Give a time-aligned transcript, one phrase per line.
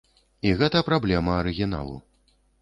[0.47, 1.95] І гэта праблема арыгіналу.